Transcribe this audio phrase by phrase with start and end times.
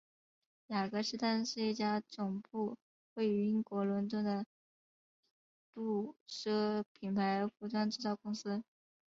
[0.69, 2.75] 雅格狮丹是一家总部
[3.13, 4.47] 位于英国伦敦的
[5.75, 8.63] 奢侈品牌服装制造公司。